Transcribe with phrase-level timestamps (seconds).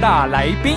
[0.00, 0.76] 大来宾，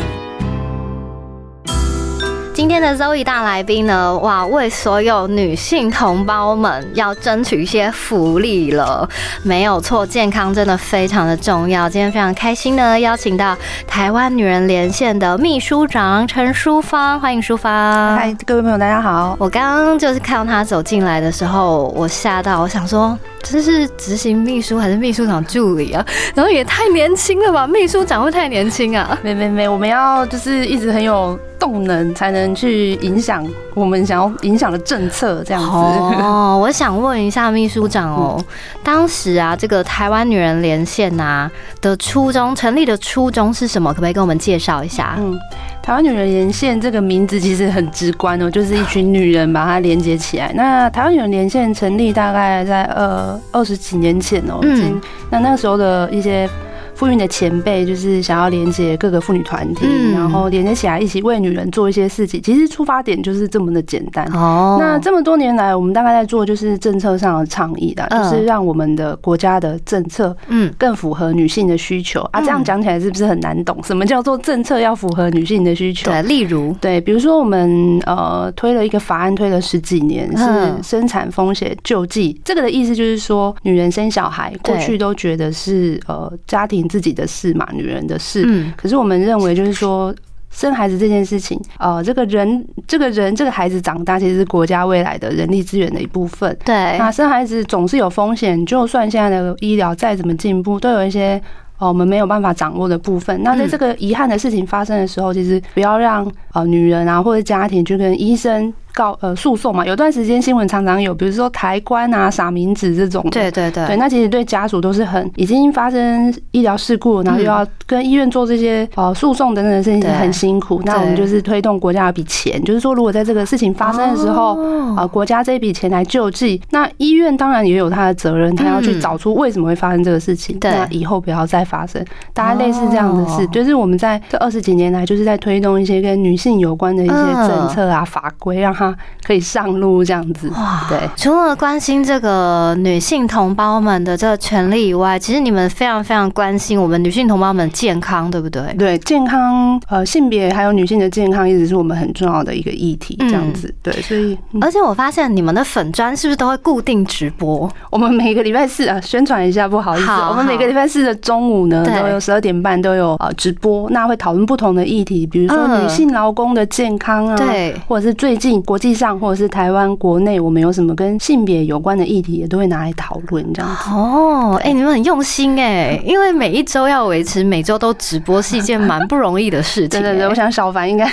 [2.56, 9.08] 今天的 Zoe 大来宾呢，哇，为所有女性同胞们要争取一些福利了。
[9.44, 11.88] 没有错，健康真的非常的重要。
[11.88, 18.18] 今天非常开心呢，邀请到台湾女人连线的秘书长陈淑芳，欢迎淑芳。
[18.18, 19.36] 嗨，各位朋友，大家好。
[19.38, 26.06] 我刚刚就是看到她走进来的时候，我吓到，我想说这是执行秘书还是秘书长助理啊？
[26.34, 29.18] 然后也太年轻了吧，秘书长会太年轻啊？
[29.22, 35.70] 没没没，我们要就是一直很有动能，才能去影响我们想要影响的政策，这样子。
[35.70, 38.44] 哦，我想问一下秘书长哦，
[38.84, 41.50] 当时啊，这个台湾女人连线啊
[41.82, 43.92] 的初衷成立的初衷是什么？
[43.92, 45.16] 可不可以跟我们介绍一下？
[45.20, 45.38] 嗯，
[45.82, 50.52] 台湾女人连线这个名字其实很直观哦，就是一群女人把它连接起来。
[50.56, 56.50] 那台湾女人连线成立大概在呃二十几年前哦，已经那那个时候的一些。
[56.94, 62.42] 妇运的前辈就是想要连接各个妇女团体，嗯然后连接起来一起为女人做一些事情。
[62.42, 64.26] 其实出发点就是这么的简单。
[64.34, 72.42] 哦那这么多年来，我们大概在做就是政策上的倡议的，嗯就是让我们的国家的政策嗯更符合女性的需求啊。
[72.42, 73.82] 这样讲起来是不是很难懂？
[73.84, 76.12] 什么叫做政策要符合女性的需求？
[76.12, 82.40] 对，例如对，比如说我们呃推了一个法案，推了十几年，嗯是生产风险救济。
[82.46, 88.44] 这个的意思就是说，女人生小孩过去都觉得是呃家庭自己的事嘛，女人的事。
[88.48, 90.14] 嗯可是我们认为就是说。
[90.54, 96.54] 生孩子这件事情，呃，这个人，这个人，这个孩子长大，其实是国家未来的人力资源的一部分。
[96.66, 101.42] 对那生孩子总是有风险，就算现在的医疗再怎么进步，都有一些
[101.80, 103.42] 呃我们没有办法掌握的部分。
[103.44, 109.86] 那在这个遗憾的事情发生的时候，其实不要让呃女人啊或者家庭去跟医生告呃诉讼嘛。
[109.86, 113.30] 有段时间新闻常常有，比如说抬棺啊、撒名纸这种的。
[113.32, 120.82] 对对对对，那其实对家属都是很已经发生医疗事故，然后又要跟医院做这些呃诉讼等等的事情，是很辛苦。
[120.86, 132.04] 那我们就是推动国家有一笔钱，就是说如果在这个事情发生的时候，哦啊，国家这一笔钱来救济，那医院当然也有他的责任，他要去找出为什么会发生这个事情，嗯那以后不要再发生。
[132.34, 137.14] 大概类似这样的事，哦就是我们在这二十几年来，就是在推动一些跟女性有关的一些
[137.48, 140.50] 政策啊、法规，让它可以上路这样子。
[140.50, 141.00] 哇对。
[141.16, 148.62] 除了关心这个女性同胞们的这个权利以外，其实你们非常非常关心我们女性同胞们的健康，对不对？
[148.78, 153.74] 对健康，呃，性别还有女性的健康，一直是我们很重要的一个议题，这样子。
[153.84, 157.72] 对，所以、嗯而且我发现你们的粉砖是不是都会固定直播？
[157.90, 173.90] 我们每个礼拜四啊，宣传一下，不好意思，好我们每个礼拜四的中午呢，都有十二点半都有呃直播，那会讨论不同的议题，比如说嗯女性劳工的健康啊，对或者是最近国际上或者是台湾国内，我们有什么跟性别有关的议题，也都会拿来讨论这样子。
[173.90, 180.00] 哦，哎、你们很用心哎，因为每一周要维持每周都直播是一件蛮不容易的事情。
[180.02, 181.06] 对对我想小凡应该，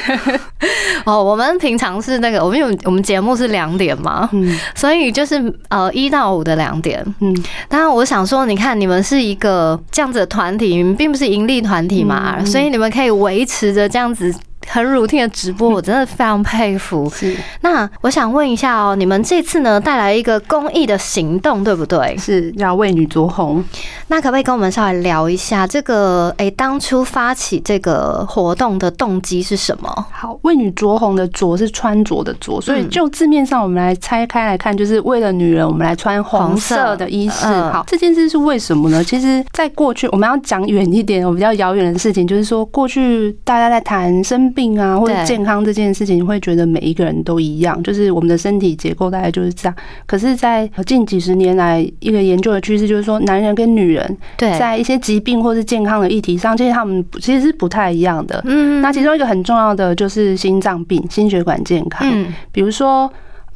[1.05, 7.05] 哦，我们平常是那个，我们有我们节目是两点嘛，嗯所以就是呃一到五的两点。
[7.19, 7.35] 嗯，
[7.69, 14.33] 当然，我想说，你看你们是一个这样子的团体，你们并不是盈利团体嘛，所以你们可以维持着这样子。
[14.71, 17.09] 很 routine 的直播， 我真的非常佩服。
[17.11, 22.17] 是那我想问一下哦，你们这次呢带来一个公益的行动，对不对？
[22.19, 23.65] 是要为女着红。
[24.09, 26.35] 那可不可以跟我们稍微聊一下这个？
[26.39, 30.07] 诶，当初发起这个活动的动机是什么？
[30.11, 37.47] 好，为女着红的着是穿着的着，所以嗯就字面上我们来拆开来看，就是为了女人，我们来穿红色的衣饰。
[37.47, 39.03] 好，这件事是为什么呢？
[39.03, 49.77] 其实，在过去我们要讲远一点，我比较遥远的事情，就是说过去大家在谈生病啊或者健康这件事情，你会觉得每一个人都一样，就是我们的身体结构大概就是这样。
[50.05, 58.43] 可是，在近几十年来，一个研究的趋势就是说，男人跟女人对，在一些疾病或是健康的议题上，其实他们其实是不太一样的。
[58.47, 62.09] 嗯那其中一个很重要的就是心脏病、心血管健康。
[62.11, 63.09] 嗯比如说，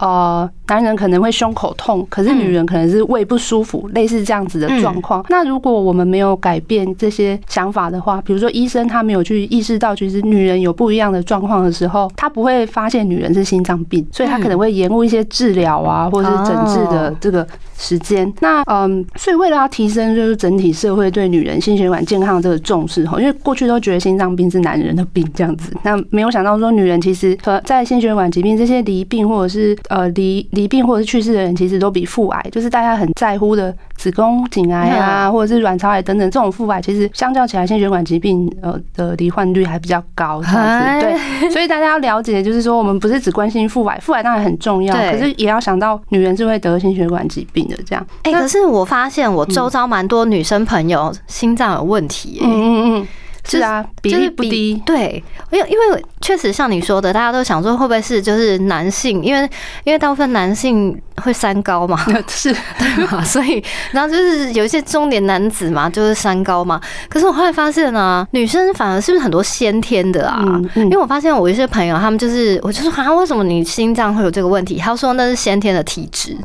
[0.03, 5.25] 呃，男人可能会胸口痛，可是女人可能是胃不舒服，类似这样子的状况。
[5.29, 17.47] 那如果我们没有改变这些想法的话，比如说医生他没有去意识到，其实女人有不一样的状况的时候，他不会发现女人是心脏病，所以他可能会延误一些治疗啊，或者是诊治的这个
[17.83, 18.33] 时间。
[18.41, 41.07] 那嗯，所以为了要提升就是整体社会对女人心血管健康这个重视哈，因为过去都觉得心脏病是男人的病这样子，那没有想到说女人其实和在心血管疾病这些离病或者是呃离离病或者是去世的人，其实都比腹癌，就是大家很在乎的子宫颈癌啊，或者是卵巢癌等等这种腹癌，其实相较起来心血管疾病呃的罹患率还比较高这样子。
[41.07, 48.07] 对，所以大家要了解，就是说我们不是只关心腹癌，腹癌当然很重要，可是也要想到女人是会得心血管疾病的这样。
[48.23, 52.39] 哎，可是我发现我周遭蛮多女生朋友心脏有问题。
[52.43, 53.09] 嗯嗯嗯。
[53.45, 54.81] 是啊，比例不低。
[54.87, 55.21] 对，
[55.51, 59.41] 因为因为确实像你说的，大家都想说会不会是就是男性，因为
[59.83, 61.99] 因为大部分男性会三高嘛，
[62.31, 63.61] 是对嘛，所以
[63.91, 66.81] 然后就是有一些中年男子嘛，就是三高嘛。
[67.09, 70.45] 可是我后来发现呢，女生反而是不是很多先天的啊？
[70.77, 74.77] 因为我发现我一些朋友，他们就是我就说啊，为什么你心脏会有这个问题？
[74.77, 76.37] 他说那是先天的体质。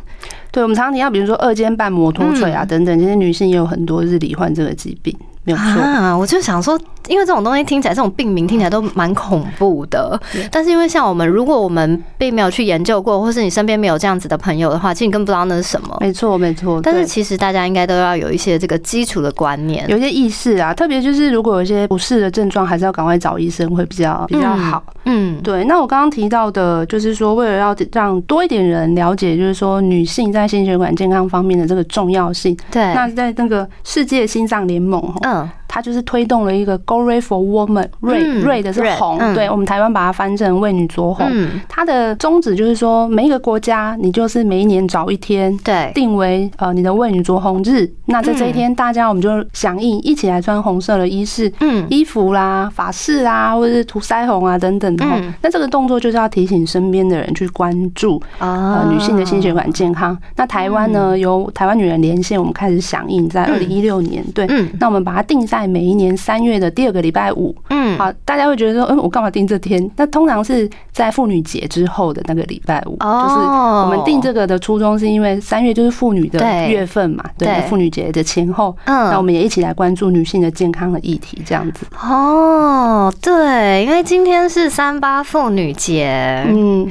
[0.51, 5.15] 对，我们常提到，比如说二尖瓣膜脱垂啊等等，其实女性也有很多是罹患这个疾病。
[5.55, 10.19] 啊，我就想说，因为这种东西听起来，这种病名听起来都蛮恐怖的。
[10.51, 15.95] 但是因为像我们，如果我们并没有去研究过，或是你身边没有这样子的朋友的话，其实你更不知道那是什么。
[16.01, 16.81] 没错，没错。
[16.81, 20.73] 但是其实大家应该都要有一些这个基础的观念，有一些意识啊。
[20.73, 24.83] 特别就是如果有一些不适的症状，还是要赶快找医生会比较比较好。
[25.05, 25.63] 嗯，对。
[25.63, 32.57] 那我刚刚提到的，就是说为了要让多一点人了解，就是说女性在心血管健康方面的这个重要性。
[32.69, 32.93] 对。
[32.93, 35.36] 那在那个世界心脏联盟，嗯。
[35.77, 41.31] 它就是推动了一个 Go Ray for Woman，瑞瑞的是红，对我们台湾把它翻成为女着红。
[41.69, 47.87] 它的宗旨就是说，每一个国家你就是每一年找一天，对，定为呃你的为女着红日。
[48.05, 55.05] 那在这一天，大家我们就响应，一起来穿红色的衣饰，嗯，衣服啦、发饰啦，或者是涂腮红啊等等的。
[55.43, 60.17] 那这个动作就是要提醒身边的人去关注呃女性的心血管健康。
[60.37, 64.47] 那台湾呢，由台湾女人连线，我们开始响应，在二零一六年，对，
[64.79, 65.66] 那我们把它定在。
[65.67, 69.91] 在每一年三月的第二个礼拜五，嗯，好，大家会觉得说，嗯，我干嘛定这天？
[69.97, 81.85] 那通常是在妇女节之后的那个礼拜五，就是我们定这个的初衷，是因为三月就是妇女的月份嘛，对，妇女节的前后，嗯，那我们也一起来关注女性的健康的议题，这样子。
[82.01, 86.89] 哦，对，因为今天是三八妇女节，嗯。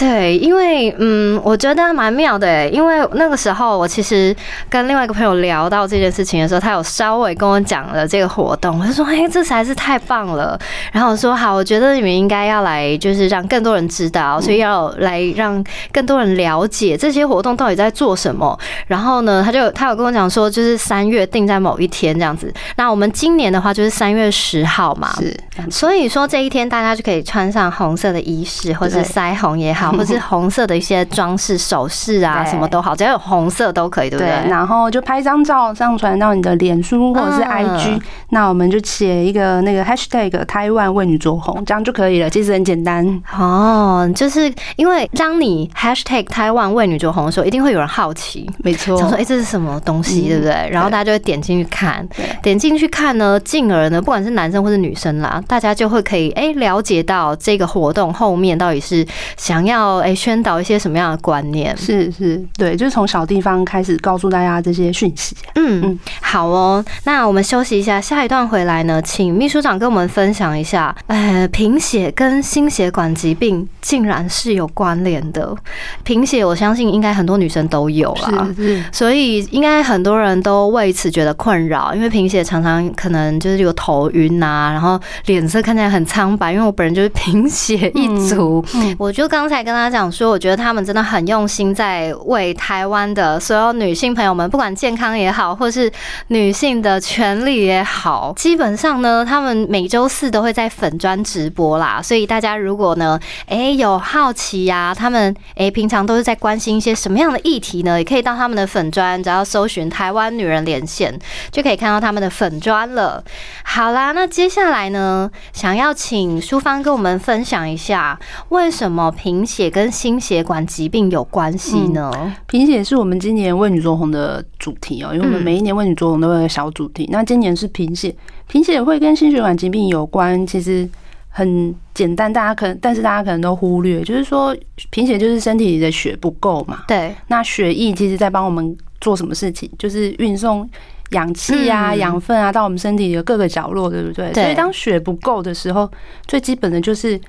[0.00, 4.34] 对，因为嗯，我觉得蛮妙的，因为那个时候我其实
[4.70, 10.58] 跟另外一个朋友聊到这件事情的时候，他有稍微跟我讲了这个活动，我就说，哎，这实在是太棒了。
[10.90, 15.62] 然后我说，好，我觉得你们应该要来，就是让更多人知道，所以要来让
[15.92, 18.58] 更多人了解这些活动到底在做什么。
[18.86, 22.50] 然后呢，他就他有跟我讲说，就是三月定在某一天这样子。
[22.76, 25.38] 那我们今年的话就是三月十号嘛，是，
[25.70, 29.89] 所以说这一天大家就可以穿上红色的衣饰，或者是腮红也好。
[29.92, 34.48] 或是 红色的一些装饰首饰啊，什么都好，只要有红色都可以，对不对？
[34.48, 38.00] 然后就拍张照上传到你的脸书或者是 IG，
[38.30, 42.30] 那我们就写一个那个 Hashtag 台湾为你着红，这样就可以了。
[42.30, 50.68] 其实很简单哦，就是因为当你 Hashtag 台湾为女着红的时候，一定会有人好奇，没错，想说哎这是什么东西，对不对？
[50.70, 52.06] 然后大家就会点进去看，
[52.42, 59.79] 点进去看呢，进而呢，不管是男生或是女生啦，大家就会可以哎了解到这个活动后面到底是想要。
[59.80, 61.74] 要哎，宣导一些什么样的观念？
[61.76, 65.34] 是是，对，就是从小地方开始告诉大家这些讯息。
[65.54, 66.84] 嗯嗯，好哦。
[67.04, 70.94] 那我们休息一下，下一段回来呢，请秘书长跟我们分享一下。
[71.06, 75.56] 呃，贫血跟心血管疾病竟然是有关联的。
[76.02, 78.48] 贫血，我相信应该很多女生都有啦，
[78.92, 81.94] 所以应该很多人都为此觉得困扰。
[81.94, 86.52] 因为贫血常常可能就是有头晕啊，然后脸色看起来很苍白。
[86.52, 88.64] 因为我本人就是贫血一族，
[88.98, 89.70] 我就刚才跟。
[89.70, 95.88] 跟他讲说，我觉得他们真的很用心，在为台湾的所有女性朋友们，不管健康也好，或是
[96.26, 102.02] 女性的权利也好，基本上呢，他们每周四都会在粉砖直播啦。
[102.02, 107.96] 所以大家如果呢，哎有好奇呀，他们哎平常都是在关心一些什么样的议题呢？
[107.96, 111.16] 也可以到他们的粉砖，只要搜寻“台湾女人连线”，
[111.52, 113.22] 就可以看到他们的粉砖了。
[113.62, 119.70] 好啦，那接下来呢，想要请淑芳跟我们分享一下，为什么平血。
[119.70, 122.10] 跟心血管疾病有关系呢。
[122.46, 127.08] 贫血是我们今年为女作红的主题哦，因为我们每一年为女作红都有个小主题。
[127.10, 128.14] 那今年是贫血，
[128.48, 130.88] 贫血会跟心血管疾病有关，其实
[131.28, 134.56] 很简单，大家可能但是大家可能都忽略，就是说
[134.90, 136.84] 贫血就是身体里的血不够嘛。
[136.88, 139.70] 对，那血液其实在帮我们做什么事情？
[139.78, 140.68] 就是运送
[141.10, 144.32] 氧气啊、养分啊到我们身体的各个角落，对不对？
[144.34, 145.90] 所以当血不够的时候，
[146.26, 147.20] 最基本的就是。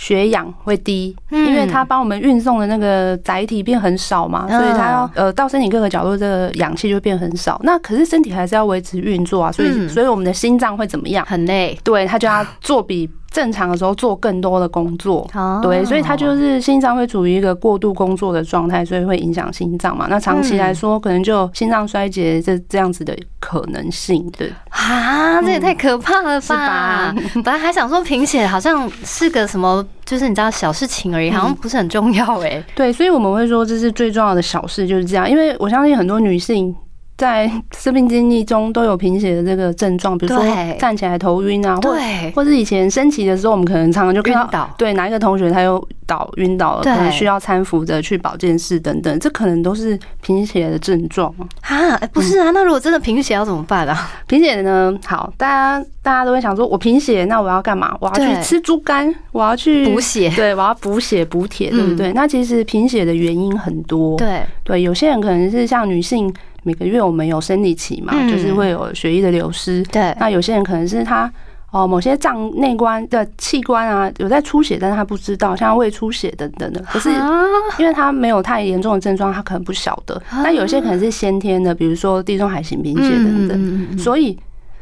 [0.00, 7.60] 血氧会低，嗯因为它帮我们运送的那个载体变很少嘛，嗯所以它要呃到身体各个角落，这个氧气就变很少。
[7.62, 11.22] 那可是身体还是要维持运作啊，所以嗯所以我们的心脏会怎么样？
[11.26, 11.78] 很累。
[11.84, 15.28] 对，它就要做比正常的时候做更多的工作。
[15.34, 20.06] 哦对，所以它就是心脏会处于一个过度工作的状态，所以会影响心脏嘛。
[20.08, 24.28] 那长期来说，可能就心脏衰竭这这样子的可能性。
[24.36, 27.14] 对，啊，这也太可怕了吧吧！
[27.44, 32.62] 本来还想说贫血好像是个什么，就是你知道小事情而已，好像不是很重要哎。
[32.74, 35.30] 对，所以我们会说这是最重要的小事，就是这样。
[35.30, 36.74] 因为我相信很多女性
[37.20, 40.78] 在生命经历中都有贫血的这个症状，比如说对。
[40.78, 51.30] 站起来头晕啊，或对，或是以前升旗的时候，我们可能常常就看到对哪一个同学他又倒晕倒了，可能需要搀扶着去保健室等等，这可能都是贫血的症状。
[51.60, 54.10] 啊，哎不是啊，那如果真的贫血要怎么办啊？
[54.26, 57.94] 贫血呢，好，大家大家都会想说，我贫血，那我要干嘛？
[58.00, 60.32] 我要去吃猪肝，我要去补血。
[60.34, 62.12] 对，我要补血补铁，对不对？
[62.14, 66.32] 那其实贫血的原因很多，对，对，有些人可能是像女性，
[66.62, 69.82] 每个月我们有生理期嘛，嗯就是会有血液的流失。
[69.84, 71.30] 对那有些人可能是他
[71.70, 76.80] 哦某些脏内关的器官啊有在出血，但是他不知道，像胃出血等等的。
[76.82, 77.44] 可是啊
[77.78, 80.20] 因为他没有太严重的症状，他可能不晓得。
[80.30, 83.56] 那有些可能是先天的，比如说地中海型贫血等等。
[83.56, 84.36] 嗯嗯所以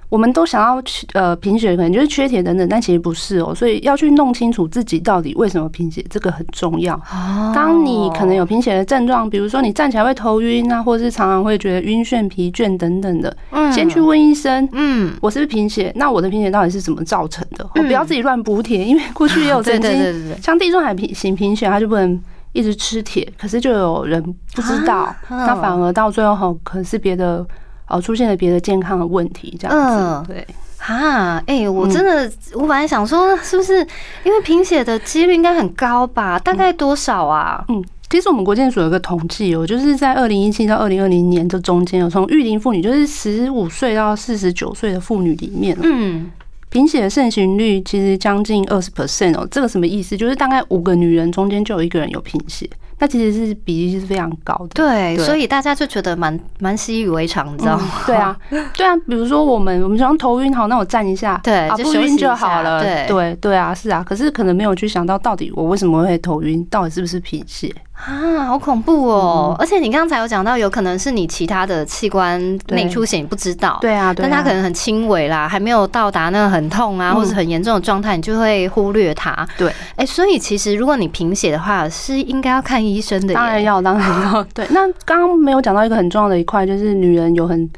[0.09, 3.55] 我们都想要去呃贫血，可能就是缺铁等等，但其实不是哦。
[3.55, 6.95] 所以要去弄清楚自己到底为什么贫血，这个很重要。
[6.95, 13.37] 哦当你可能有贫血的症状，比如说你站起来会头晕啊，或者是常常会觉得晕眩、疲倦等等的，
[13.73, 14.67] 先去问医生。
[14.73, 15.93] 嗯，我是不是贫血？
[15.97, 17.65] 那我的贫血到底是怎么造成的？
[17.75, 22.19] 不要自己乱补铁，因为过去也有 对曾经对对对对，像地中海贫型贫血，他就不能
[22.53, 24.23] 一直吃铁，可是就有人
[24.55, 27.45] 不知道，啊那反而到最后好可能是别的
[27.89, 30.33] 哦出现了别的健康的问题，这样嗯子。
[30.33, 30.47] 对，
[30.79, 33.79] 啊，哎、我嗯真的，我本来想说，是不是
[34.25, 36.39] 因为贫血的几率应该很高吧？
[36.39, 37.65] 大概多少啊？
[37.69, 37.85] 嗯。
[38.11, 46.31] 其实我们国健署有个统计哦，就是在二零一七到二零二零年这中间，有从育龄妇女，就是十五岁到四十九岁的妇女里面，嗯，
[46.71, 49.47] 贫血的盛行率其实将近二十 percent 哦。
[49.51, 50.17] 这个什么意思？
[50.17, 52.67] 就是大概五个女人中间就有一个人有贫血，
[52.99, 54.69] 那其实是比例是非常高的。
[54.69, 57.85] 对，对所以大家就觉得蛮蛮习以为常，你知道吗？
[58.07, 58.37] 对啊，
[58.77, 62.83] 对啊，比如说我们我们想头晕好，那我站一下，对啊不晕就好了。
[62.83, 67.75] 对对对啊，是啊，可是可能没有去想到到底我为什么会头晕，到底是不是贫血？
[68.07, 69.57] 啊，好恐怖哦！
[69.59, 73.77] 嗯而且你刚才有讲到，有可能是你其他的器官内出血，你不知道。。
[73.81, 79.47] 对啊，对啊，但它可能很轻微啦，还没有到达那个很痛啊，嗯或者很严重的状态，你就会忽略它。
[79.59, 83.35] 对，哎、所以其实如果你贫血的话，是应该要看医生的。
[83.35, 84.43] 当然要，当然要。
[84.55, 87.69] 对，那刚刚没有讲到一个很重要的一块，就是女人有很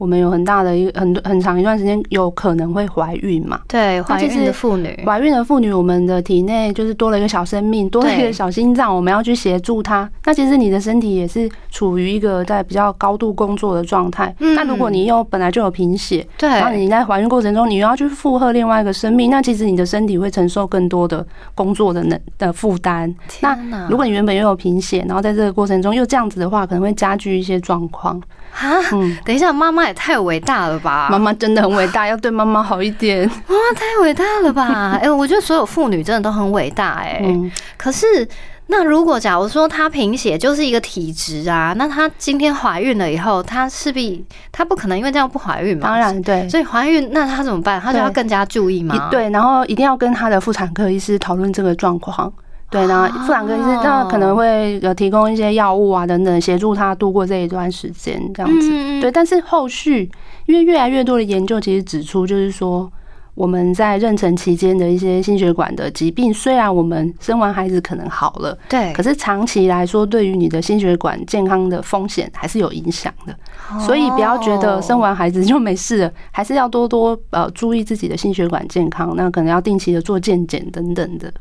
[0.00, 3.60] 我们有很大的一个很很长一段时间有可能会怀孕嘛。
[3.68, 10.10] 对怀孕的妇女，怀孕的妇女，我们的体内就是多了一个小生命，多了一个小心脏，我们要去协助她。
[10.24, 14.34] 那其实你的身体也是处于一个在比较高度工作的状态。
[14.38, 23.14] 嗯那如果你又本来就有贫血，对，然后你在怀孕过程中，你又要去负荷另外一个生命，那其实你的身体会承受更多的工作的能的负担。
[23.40, 28.18] 那如果你原本又有贫血，然后在这个过程中又这样子的话，可能会加剧一些状况。
[28.52, 31.08] 啊，嗯，等一下，妈妈也太伟大了吧！
[31.10, 33.28] 妈妈真的很伟大，要对妈妈好一点。
[33.28, 34.96] 妈妈太伟大了吧！
[35.02, 38.26] 哎、我觉得所有妇女真的都很伟大哎、嗯，可是，
[38.68, 45.88] 那如果假如说她贫血就是一个体质啊，那她今天怀孕了以后，她势必她不可能因为这样不怀孕嘛？
[45.88, 46.48] 当然对。
[46.48, 47.80] 所以怀孕那她怎么办？
[47.80, 49.08] 她就要更加注意嘛？
[49.10, 52.32] 对，然后一定要跟她的妇产科医师讨论这个状况。
[52.70, 58.68] 对，然后妇产科医师哦那可能会有提供一些药物啊等等，协助他度过这一段时间这样子。
[58.72, 60.08] 嗯对，但是后续
[60.46, 62.90] 因为越来越多的研究其实指出，就是说
[63.34, 73.32] 我们在妊娠期间的一些心血管的疾病，虽然我们生完孩子可能好了，对，可是长期来说，对于你的心血管健康的风险还是有影响的。
[73.32, 79.14] 哦所以不要觉得生完孩子就没事了，还是要多多呃注意自己的心血管健康。
[79.16, 81.32] 那可能要定期的做健检等等的。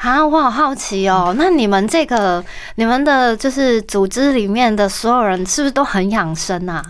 [0.00, 1.34] 啊，我好好奇哦。
[1.36, 2.42] 那你们这个
[2.76, 6.82] 你们的就是组织里面的所有人是不是都很养生啊？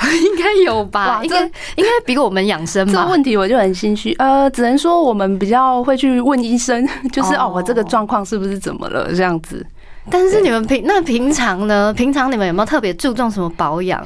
[0.24, 1.20] 应该有吧？
[1.22, 1.42] 应该
[1.76, 3.04] 应该比我们养生这个？
[3.06, 9.64] 问题我就很心虚，呃，只能说我们比较会去问医生， 就是哦哦，我这个状况是不是怎么了这样子。
[10.10, 11.92] 但是你们平那平常呢？
[11.92, 14.02] 平常你们有没有特别注重什么保养？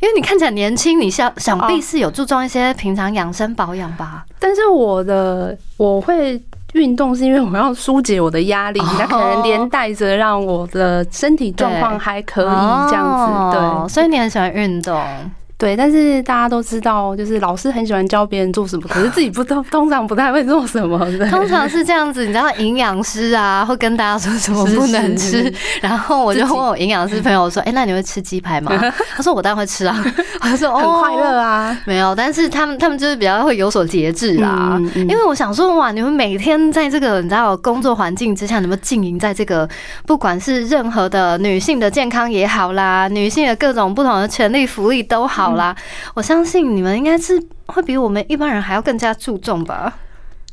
[0.00, 4.24] 因为你看起来年轻，你想想必哦是有注重一些平常养生保养吧？
[4.40, 6.40] 但是我的我会
[6.78, 13.32] 运动，是因为我要疏解我的压力，那可能连带着让我的身体状况还可以这样子。
[13.32, 14.96] 哦对，所以你很喜欢运动。
[15.58, 20.96] 对，但是大家都知道，就是老师很喜欢教别人做什么，可是自己不通通常不太会做什么。
[21.18, 28.70] 对通常是这样子，你知道营养师啊会跟大家说什么不能是吃，然后我就问我营养师朋友说：“哎，那你会吃鸡排吗？”
[29.16, 30.00] 他说：“我当然会吃啊。”
[30.40, 31.76] 我说：“很哦，快乐啊。
[31.86, 39.68] 没有，但是他们他们就是比较会有所节制啦，嗯嗯因为我想说，哇，你们每天在这个你知道工作环境之下，你们经营在这个
[40.06, 45.74] 不管是任何的女性的健康也好啦，女性的各种不同的权利福利都好啦，
[46.14, 49.92] 我相信你们应该是会比我们一般人还要更加注重吧。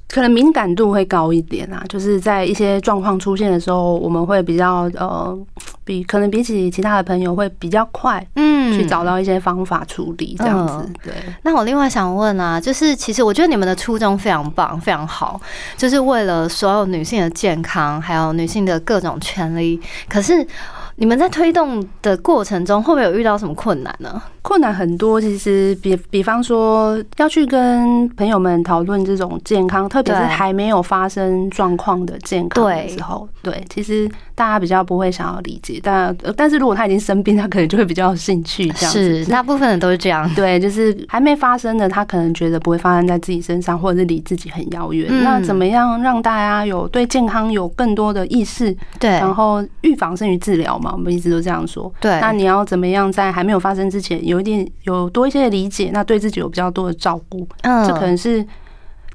[0.08, 5.38] 可能敏感度会高一点啊，就是在一些状况出现的时候，我们会比较呃，
[5.84, 10.94] 比可能比起其他的朋友会比较快嗯去找到一些方法处理，这样子嗯。
[11.04, 15.42] 对，那我另外想问啊，就是其实我觉得你们的初衷非常棒，非常好，
[15.76, 19.82] 就是为了所有女性的健康，还有女性的各种权利。
[20.08, 20.48] 可是
[20.98, 24.22] 你们在推动的过程中，会不会有遇到什么困难呢？
[24.42, 39.24] 困难很多，其实比比方说要去跟朋友们讨论这种健康，特别是还没有发生状况的健康的时候，对，其实大家比较不会想要理解，但呃但是如果他已经生病，他可能就会比较有兴趣这样子。
[39.24, 40.30] 是，大部分人都是这样。
[40.36, 45.08] 对，就是还没发生的，他可能觉得不会发生在自己身上，或者是离自己很遥远。
[45.10, 48.76] 嗯那怎么样让大家有对健康有更多的意识？
[49.00, 51.92] 对然后预防胜于治疗嘛，我们一直都这样说。
[52.02, 58.46] 对那你要怎么样在还没有发生之前，有一点有多一些的理解，那对自己有比较多的照顾，嗯这可能是。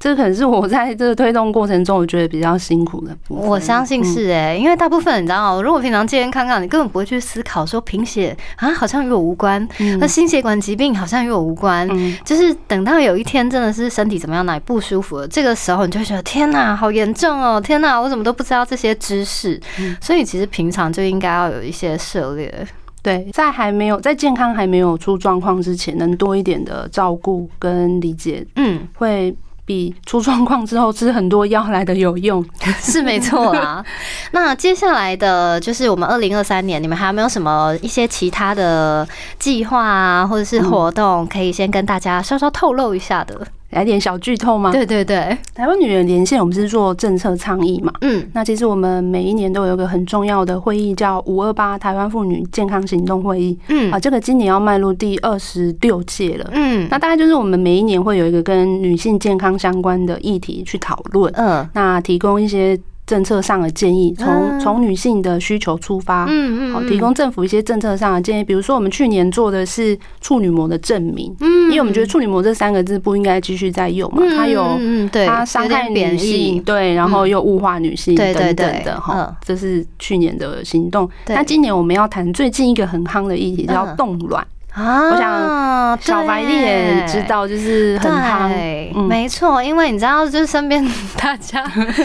[0.00, 3.46] 这可能是我在这个推动过程中，我觉得比较辛苦的部分。
[3.46, 11.86] 我相信嗯是哎、因为大部分你知道，如果平常健健康康，你根本不会去思考说贫血啊好像与我无关，那心血管疾病好像与我无关。
[11.92, 17.60] 嗯就是等到有一天真的是身体怎么样，哪里不舒服了，这个时候你就会觉得天哪，好严重哦！
[17.60, 19.60] 天哪，我怎么都不知道这些知识。
[19.78, 22.66] 嗯所以其实平常就应该要有一些涉猎。
[23.02, 29.34] 对，在还没有在健康还没有出状况之前，能多一点的照顾跟理解，嗯，会
[29.70, 32.44] 比出状况之后吃很多药来的有用。
[32.82, 33.84] 是没错啦。
[34.32, 39.06] 那接下来的就是我们二零二三年，你们还有没有什么一些其他的
[39.38, 43.46] 计划啊，或者是活动，可以先跟大家稍稍透露一下的？
[43.70, 44.72] 来点小剧透吗？
[44.72, 47.92] 对对对，台湾女人连线，我们是做政策倡议嘛。
[48.00, 53.56] 嗯，那其实我们每一年都有一个很重要的会议，叫五二八台湾妇女健康行动会议。
[53.68, 56.50] 嗯啊，这个今年要迈入第二十六届了。
[56.52, 68.44] 嗯那大概就是我们每一年会有一个跟女性健康相关的议题去讨论，嗯那提供一些政策上的建议，从嗯从女性的需求出发，嗯好，提供政府一些政策上的建议。
[68.44, 74.78] 比如说，我们去年做的是处女膜的证明，嗯因为我们觉得处女膜这三个字不应该继续再用嘛，它有
[75.12, 81.08] 它伤害女性，义，对，然后又物化女性等等对的哈嗯，这是去年的行动。
[81.26, 84.46] 那今年我们要谈最近一个很夯的议题，叫嗯冻卵。
[84.74, 87.20] 啊我想小白你也知。
[87.28, 88.50] 道，就是很夯。
[88.94, 90.84] 嗯没错，因为你知道，就是身边
[91.16, 92.02] 大家， 身边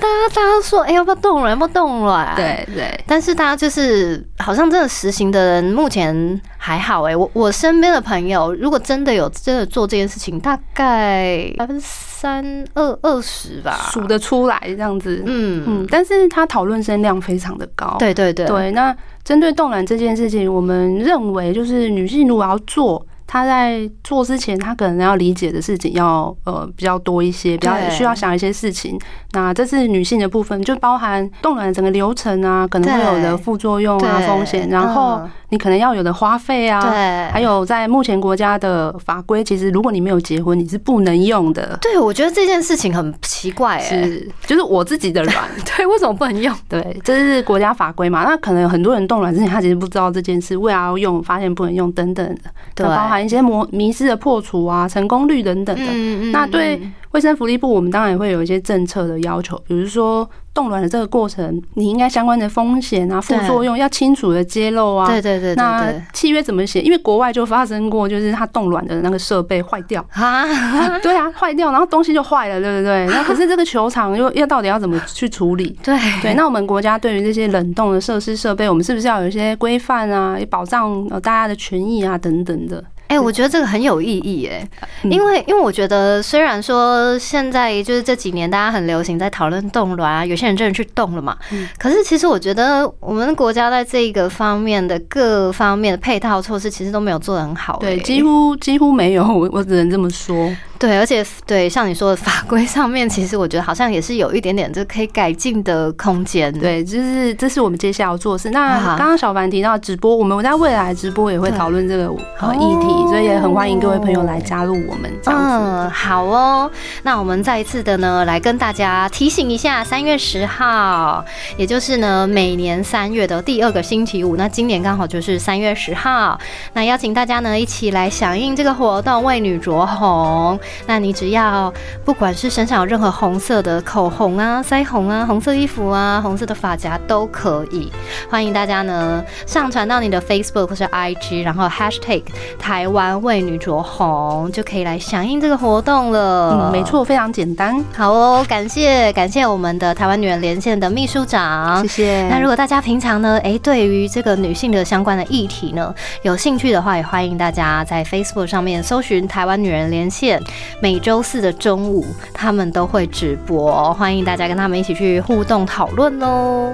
[0.00, 1.50] 大家大家都说，哎、要不要冻卵？
[1.50, 2.34] 要不要冻卵？
[2.34, 12.42] 对对，但是大家就是好像真的实行的人，目前还好哎、我我身边的朋友，如果真的有真的做这件事情，大概百分之三
[12.74, 15.22] 二二十吧，数得出来这样子。
[15.26, 17.96] 嗯嗯，但是他讨论声量非常的高。
[17.98, 18.94] 对对对对，那
[19.28, 23.06] 针对冻卵这件事情，我们认为就是女性如果要做。
[23.28, 28.98] 她在做之前，他可能要理解的事情要呃比较多一些，比较需要想一些事情。
[29.32, 41.78] 那这是女性的部分，就包含冻卵整个流程啊，可能会有的副作用啊、风险，然后嗯你可能要有的花费啊，对，还有在目前国家的法规，其实如果你没有结婚，你是不能用的。
[41.82, 45.36] 对我觉得这件事情很奇怪哎、是，就是我自己的卵，
[45.76, 46.54] 对，为什么不能用？
[46.68, 48.24] 对，这是国家法规嘛。
[48.24, 55.86] 那可能有很多人冻卵之前，他其实不知道这件事，为了要用，发现不能用等等的，对包含一些模迷失的破除啊、成功率等等的。
[55.90, 56.80] 嗯那对
[57.12, 65.06] 卫生福利部，我们当然也会有一些政策的要求，比如说冻卵的这个过程，你应该相关的风险啊、副作用要清楚的揭露啊。
[65.06, 66.80] 对对对对那契约怎么写？
[66.80, 70.04] 因为国外就发生过，就是他冻卵的那个设备坏掉。
[70.12, 73.06] 啊，对啊，坏掉，然后东西就坏了，对不对？
[73.06, 75.78] 那可是这个球场又要到底要怎么去处理？
[75.84, 82.82] 对对，那我们国家对于这些冷冻的设施设备，我们是不是要有一些规范啊，保障呃大家的权益啊等等的？
[83.08, 84.68] 哎、我觉得这个很有意义哎、
[85.02, 91.68] 嗯因为因为我觉得虽然说现在就是这几年大家很流行在讨论冻卵啊，有些人真的去动了嘛，嗯。
[91.78, 98.02] 可是其实我觉得我们国家在这个方面的各方面的配套措施其实都没有做得很好、对，欸。
[98.02, 100.50] 几乎几乎没有，我我只能这么说。
[100.78, 106.56] 对，而且对像你说的法规上面，其实我觉得好像也是有一点点这可以改进的空间。
[106.60, 108.50] 对，就是这是我们接下来要做的事。
[108.50, 112.06] 那啊刚刚小凡提到直播，我们在未来直播也会讨论这个
[112.38, 115.46] 呃议题，所以也很欢迎各位朋友来加入我们这样子。
[115.48, 116.70] 嗯，好哦。
[117.02, 121.24] 那我们再一次的呢，来跟大家提醒一下，三月十号，
[121.56, 126.38] 也就是呢每年三月的第二个星期五，那今年刚好就是三月十号。
[126.74, 130.56] 那邀请大家呢一起来响应这个活动，为女着红。
[130.86, 131.72] 那你只要
[132.04, 137.92] 不管是身上有任何红色的口红啊、腮红啊、红色衣服啊、红色的发夹都可以，
[138.28, 142.24] 欢迎大家呢上传到你的 Facebook 或是 IG，然后 Hashtag
[142.58, 146.70] 台湾为女着红，就可以来响应这个活动了。
[146.70, 146.88] 嗯，没。
[146.88, 147.84] 错，非常简单。
[147.94, 151.88] 好哦，感谢感谢我们的台湾女人连线的秘书长谢。
[151.88, 152.28] 谢。
[152.30, 160.42] 那如果大家平常呢，诶，对于这个女性的相关的议题呢，有兴趣的话，也欢迎大家在 Facebook 上面搜寻台湾女人连线，
[160.80, 166.72] 每周四的中午他们都会直播，欢迎大家跟他们一起去互动讨论哦。